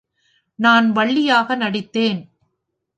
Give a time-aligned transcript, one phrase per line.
[0.59, 2.21] நான் வள்ளியாக நடித்தேன்.